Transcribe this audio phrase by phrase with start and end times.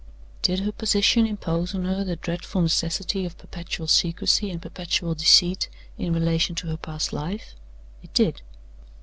[0.41, 5.69] Did her position impose on her the dreadful necessity of perpetual secrecy and perpetual deceit
[5.95, 7.53] in relation to her past life?
[8.01, 8.41] It did.